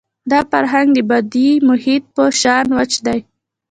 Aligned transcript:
دا 0.31 0.39
فرهنګ 0.51 0.87
د 0.93 0.99
بدوي 1.09 1.51
محیط 1.69 2.03
په 2.15 2.23
شان 2.41 2.65
وچ 2.77 2.93
دی. 3.05 3.19